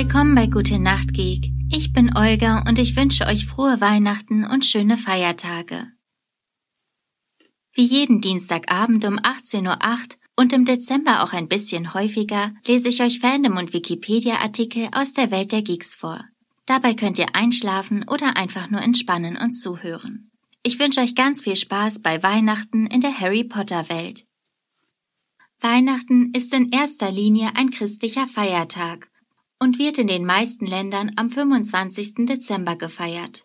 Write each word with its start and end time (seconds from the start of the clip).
Willkommen 0.00 0.36
bei 0.36 0.46
Gute 0.46 0.78
Nacht 0.78 1.12
Geek. 1.12 1.50
Ich 1.72 1.92
bin 1.92 2.16
Olga 2.16 2.62
und 2.68 2.78
ich 2.78 2.94
wünsche 2.94 3.26
euch 3.26 3.46
frohe 3.46 3.80
Weihnachten 3.80 4.44
und 4.44 4.64
schöne 4.64 4.96
Feiertage. 4.96 5.88
Wie 7.72 7.82
jeden 7.82 8.20
Dienstagabend 8.20 9.04
um 9.04 9.18
18.08 9.18 9.66
Uhr 9.66 9.98
und 10.36 10.52
im 10.52 10.64
Dezember 10.64 11.24
auch 11.24 11.32
ein 11.32 11.48
bisschen 11.48 11.94
häufiger 11.94 12.54
lese 12.64 12.90
ich 12.90 13.02
euch 13.02 13.18
Fandom 13.18 13.56
und 13.56 13.72
Wikipedia-Artikel 13.72 14.88
aus 14.92 15.14
der 15.14 15.32
Welt 15.32 15.50
der 15.50 15.62
Geeks 15.62 15.96
vor. 15.96 16.24
Dabei 16.64 16.94
könnt 16.94 17.18
ihr 17.18 17.34
einschlafen 17.34 18.04
oder 18.08 18.36
einfach 18.36 18.70
nur 18.70 18.80
entspannen 18.80 19.36
und 19.36 19.50
zuhören. 19.50 20.30
Ich 20.62 20.78
wünsche 20.78 21.00
euch 21.00 21.16
ganz 21.16 21.42
viel 21.42 21.56
Spaß 21.56 22.02
bei 22.02 22.22
Weihnachten 22.22 22.86
in 22.86 23.00
der 23.00 23.18
Harry 23.18 23.42
Potter 23.42 23.88
Welt. 23.88 24.24
Weihnachten 25.58 26.30
ist 26.34 26.54
in 26.54 26.70
erster 26.70 27.10
Linie 27.10 27.50
ein 27.56 27.70
christlicher 27.70 28.28
Feiertag 28.28 29.07
und 29.58 29.78
wird 29.78 29.98
in 29.98 30.06
den 30.06 30.24
meisten 30.24 30.66
Ländern 30.66 31.12
am 31.16 31.30
25. 31.30 32.26
Dezember 32.26 32.76
gefeiert. 32.76 33.44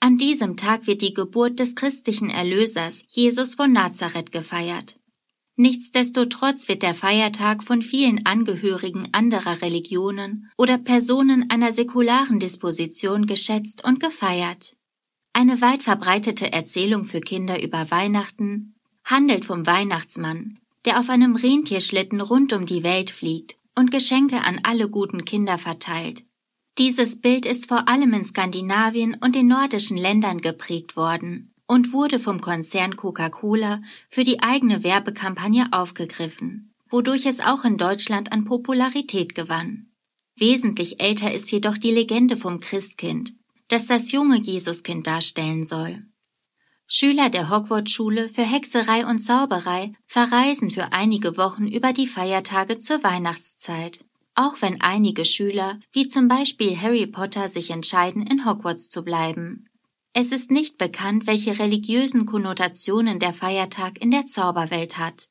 An 0.00 0.18
diesem 0.18 0.56
Tag 0.56 0.86
wird 0.86 1.00
die 1.00 1.14
Geburt 1.14 1.60
des 1.60 1.74
christlichen 1.74 2.28
Erlösers 2.28 3.04
Jesus 3.08 3.54
von 3.54 3.72
Nazareth 3.72 4.32
gefeiert. 4.32 4.98
Nichtsdestotrotz 5.56 6.68
wird 6.68 6.82
der 6.82 6.94
Feiertag 6.94 7.62
von 7.62 7.80
vielen 7.80 8.26
Angehörigen 8.26 9.08
anderer 9.12 9.62
Religionen 9.62 10.50
oder 10.58 10.78
Personen 10.78 11.48
einer 11.48 11.72
säkularen 11.72 12.40
Disposition 12.40 13.26
geschätzt 13.26 13.84
und 13.84 14.00
gefeiert. 14.00 14.76
Eine 15.32 15.60
weit 15.60 15.82
verbreitete 15.82 16.52
Erzählung 16.52 17.04
für 17.04 17.20
Kinder 17.20 17.62
über 17.62 17.90
Weihnachten 17.90 18.74
handelt 19.04 19.44
vom 19.44 19.66
Weihnachtsmann, 19.66 20.58
der 20.84 20.98
auf 20.98 21.08
einem 21.08 21.36
Rentierschlitten 21.36 22.20
rund 22.20 22.52
um 22.52 22.66
die 22.66 22.82
Welt 22.82 23.10
fliegt 23.10 23.56
und 23.78 23.90
Geschenke 23.90 24.42
an 24.42 24.60
alle 24.62 24.88
guten 24.88 25.24
Kinder 25.24 25.58
verteilt. 25.58 26.24
Dieses 26.78 27.20
Bild 27.20 27.46
ist 27.46 27.68
vor 27.68 27.88
allem 27.88 28.12
in 28.14 28.24
Skandinavien 28.24 29.16
und 29.20 29.34
den 29.34 29.46
nordischen 29.46 29.96
Ländern 29.96 30.40
geprägt 30.40 30.96
worden 30.96 31.52
und 31.66 31.92
wurde 31.92 32.18
vom 32.18 32.40
Konzern 32.40 32.96
Coca-Cola 32.96 33.80
für 34.10 34.24
die 34.24 34.42
eigene 34.42 34.82
Werbekampagne 34.82 35.68
aufgegriffen, 35.72 36.72
wodurch 36.90 37.26
es 37.26 37.40
auch 37.40 37.64
in 37.64 37.78
Deutschland 37.78 38.32
an 38.32 38.44
Popularität 38.44 39.34
gewann. 39.34 39.90
Wesentlich 40.36 41.00
älter 41.00 41.32
ist 41.32 41.50
jedoch 41.52 41.78
die 41.78 41.92
Legende 41.92 42.36
vom 42.36 42.58
Christkind, 42.58 43.34
das 43.68 43.86
das 43.86 44.10
junge 44.10 44.40
Jesuskind 44.40 45.06
darstellen 45.06 45.64
soll. 45.64 46.02
Schüler 46.96 47.28
der 47.28 47.50
Hogwarts-Schule 47.50 48.28
für 48.28 48.44
Hexerei 48.44 49.04
und 49.04 49.18
Zauberei 49.18 49.94
verreisen 50.06 50.70
für 50.70 50.92
einige 50.92 51.36
Wochen 51.36 51.66
über 51.66 51.92
die 51.92 52.06
Feiertage 52.06 52.78
zur 52.78 53.02
Weihnachtszeit, 53.02 54.04
auch 54.36 54.62
wenn 54.62 54.80
einige 54.80 55.24
Schüler, 55.24 55.80
wie 55.90 56.06
zum 56.06 56.28
Beispiel 56.28 56.80
Harry 56.80 57.08
Potter, 57.08 57.48
sich 57.48 57.70
entscheiden, 57.70 58.24
in 58.24 58.46
Hogwarts 58.46 58.88
zu 58.90 59.02
bleiben. 59.02 59.68
Es 60.12 60.30
ist 60.30 60.52
nicht 60.52 60.78
bekannt, 60.78 61.26
welche 61.26 61.58
religiösen 61.58 62.26
Konnotationen 62.26 63.18
der 63.18 63.34
Feiertag 63.34 64.00
in 64.00 64.12
der 64.12 64.26
Zauberwelt 64.26 64.96
hat. 64.96 65.30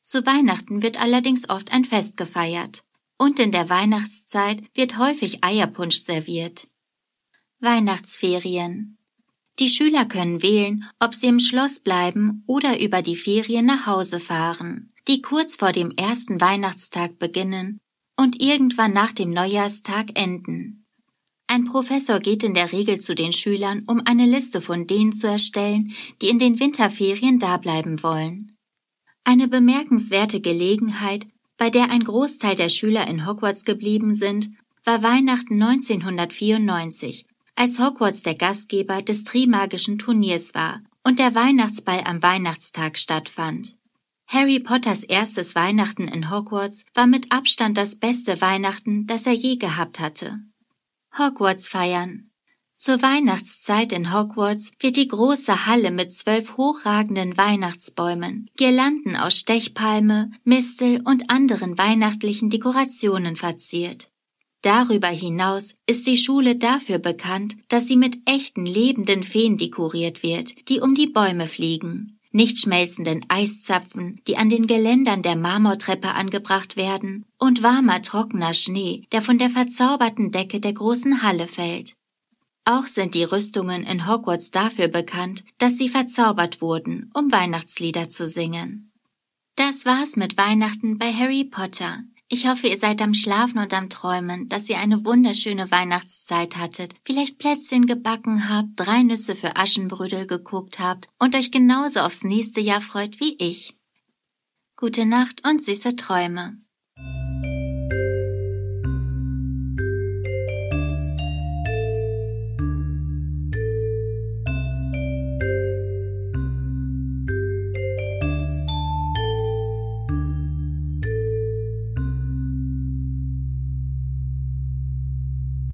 Zu 0.00 0.24
Weihnachten 0.24 0.80
wird 0.84 1.02
allerdings 1.02 1.50
oft 1.50 1.72
ein 1.72 1.84
Fest 1.84 2.16
gefeiert, 2.18 2.84
und 3.18 3.40
in 3.40 3.50
der 3.50 3.68
Weihnachtszeit 3.68 4.62
wird 4.74 4.96
häufig 4.96 5.42
Eierpunsch 5.42 6.04
serviert. 6.04 6.68
Weihnachtsferien 7.58 8.99
die 9.60 9.68
Schüler 9.68 10.06
können 10.06 10.42
wählen, 10.42 10.84
ob 10.98 11.14
sie 11.14 11.26
im 11.26 11.38
Schloss 11.38 11.80
bleiben 11.80 12.42
oder 12.46 12.80
über 12.80 13.02
die 13.02 13.16
Ferien 13.16 13.66
nach 13.66 13.86
Hause 13.86 14.18
fahren, 14.18 14.92
die 15.06 15.22
kurz 15.22 15.56
vor 15.56 15.72
dem 15.72 15.90
ersten 15.90 16.40
Weihnachtstag 16.40 17.18
beginnen 17.18 17.78
und 18.16 18.42
irgendwann 18.42 18.92
nach 18.92 19.12
dem 19.12 19.30
Neujahrstag 19.30 20.18
enden. 20.18 20.86
Ein 21.46 21.64
Professor 21.64 22.20
geht 22.20 22.44
in 22.44 22.54
der 22.54 22.72
Regel 22.72 23.00
zu 23.00 23.14
den 23.14 23.32
Schülern, 23.32 23.84
um 23.86 24.00
eine 24.04 24.24
Liste 24.24 24.60
von 24.60 24.86
denen 24.86 25.12
zu 25.12 25.26
erstellen, 25.26 25.92
die 26.22 26.28
in 26.28 26.38
den 26.38 26.60
Winterferien 26.60 27.38
dableiben 27.38 28.02
wollen. 28.02 28.54
Eine 29.24 29.48
bemerkenswerte 29.48 30.40
Gelegenheit, 30.40 31.26
bei 31.56 31.68
der 31.68 31.90
ein 31.90 32.04
Großteil 32.04 32.56
der 32.56 32.68
Schüler 32.68 33.08
in 33.08 33.26
Hogwarts 33.26 33.64
geblieben 33.64 34.14
sind, 34.14 34.48
war 34.84 35.02
Weihnachten 35.02 35.60
1994, 35.60 37.26
als 37.60 37.78
Hogwarts 37.78 38.22
der 38.22 38.36
Gastgeber 38.36 39.02
des 39.02 39.22
Trimagischen 39.22 39.98
Turniers 39.98 40.54
war 40.54 40.80
und 41.04 41.18
der 41.18 41.34
Weihnachtsball 41.34 42.00
am 42.06 42.22
Weihnachtstag 42.22 42.96
stattfand. 42.96 43.76
Harry 44.26 44.60
Potters 44.60 45.04
erstes 45.04 45.54
Weihnachten 45.54 46.08
in 46.08 46.30
Hogwarts 46.30 46.86
war 46.94 47.06
mit 47.06 47.30
Abstand 47.30 47.76
das 47.76 47.96
beste 47.96 48.40
Weihnachten, 48.40 49.06
das 49.06 49.26
er 49.26 49.34
je 49.34 49.56
gehabt 49.56 50.00
hatte. 50.00 50.38
Hogwarts 51.18 51.68
feiern. 51.68 52.30
Zur 52.72 53.02
Weihnachtszeit 53.02 53.92
in 53.92 54.14
Hogwarts 54.14 54.70
wird 54.80 54.96
die 54.96 55.08
große 55.08 55.66
Halle 55.66 55.90
mit 55.90 56.14
zwölf 56.14 56.56
hochragenden 56.56 57.36
Weihnachtsbäumen, 57.36 58.48
Girlanden 58.56 59.16
aus 59.16 59.36
Stechpalme, 59.36 60.30
Mistel 60.44 61.02
und 61.04 61.28
anderen 61.28 61.76
weihnachtlichen 61.76 62.48
Dekorationen 62.48 63.36
verziert. 63.36 64.10
Darüber 64.62 65.08
hinaus 65.08 65.74
ist 65.86 66.06
die 66.06 66.18
Schule 66.18 66.56
dafür 66.56 66.98
bekannt, 66.98 67.56
dass 67.68 67.88
sie 67.88 67.96
mit 67.96 68.18
echten 68.26 68.66
lebenden 68.66 69.22
Feen 69.22 69.56
dekoriert 69.56 70.22
wird, 70.22 70.68
die 70.68 70.80
um 70.80 70.94
die 70.94 71.06
Bäume 71.06 71.46
fliegen. 71.46 72.18
Nicht 72.32 72.58
schmelzenden 72.58 73.24
Eiszapfen, 73.28 74.20
die 74.28 74.36
an 74.36 74.50
den 74.50 74.66
Geländern 74.66 75.22
der 75.22 75.34
Marmortreppe 75.34 76.14
angebracht 76.14 76.76
werden, 76.76 77.24
und 77.38 77.62
warmer, 77.62 78.02
trockener 78.02 78.54
Schnee, 78.54 79.04
der 79.10 79.22
von 79.22 79.38
der 79.38 79.50
verzauberten 79.50 80.30
Decke 80.30 80.60
der 80.60 80.74
großen 80.74 81.22
Halle 81.22 81.48
fällt. 81.48 81.94
Auch 82.64 82.86
sind 82.86 83.14
die 83.14 83.24
Rüstungen 83.24 83.82
in 83.82 84.06
Hogwarts 84.06 84.52
dafür 84.52 84.86
bekannt, 84.86 85.42
dass 85.58 85.76
sie 85.76 85.88
verzaubert 85.88 86.60
wurden, 86.60 87.10
um 87.14 87.32
Weihnachtslieder 87.32 88.10
zu 88.10 88.26
singen. 88.26 88.92
Das 89.56 89.84
war's 89.84 90.16
mit 90.16 90.36
Weihnachten 90.36 90.98
bei 90.98 91.12
Harry 91.12 91.44
Potter. 91.44 92.04
Ich 92.32 92.46
hoffe, 92.46 92.68
ihr 92.68 92.78
seid 92.78 93.02
am 93.02 93.12
Schlafen 93.12 93.58
und 93.58 93.74
am 93.74 93.90
Träumen, 93.90 94.48
dass 94.48 94.70
ihr 94.70 94.78
eine 94.78 95.04
wunderschöne 95.04 95.72
Weihnachtszeit 95.72 96.56
hattet, 96.56 96.94
vielleicht 97.04 97.38
Plätzchen 97.38 97.86
gebacken 97.86 98.48
habt, 98.48 98.68
drei 98.76 99.02
Nüsse 99.02 99.34
für 99.34 99.56
Aschenbrödel 99.56 100.28
geguckt 100.28 100.78
habt 100.78 101.08
und 101.18 101.34
euch 101.34 101.50
genauso 101.50 101.98
aufs 102.00 102.22
nächste 102.22 102.60
Jahr 102.60 102.80
freut 102.80 103.18
wie 103.18 103.34
ich. 103.38 103.74
Gute 104.76 105.06
Nacht 105.06 105.44
und 105.44 105.60
süße 105.60 105.96
Träume. 105.96 106.56